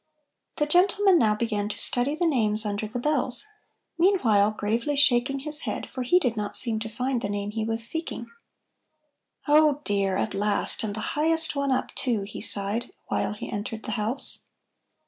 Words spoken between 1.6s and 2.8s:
to study the names